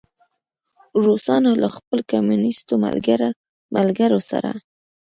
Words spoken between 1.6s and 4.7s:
له خپلو کمونیسټو ملګرو سره.